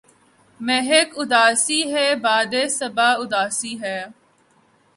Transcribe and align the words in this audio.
مہک 0.59 1.09
اُداسی 1.19 1.79
ہے، 1.93 2.07
باد 2.23 2.53
ِ 2.53 2.63
صبا 2.77 3.09
اُداسی 3.21 3.73
ہے 3.83 3.97